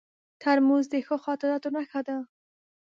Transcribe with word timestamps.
ترموز 0.41 0.85
د 0.91 0.95
ښو 1.05 1.15
خاطرو 1.25 1.67
نښه 1.75 2.01
ده. 2.07 2.17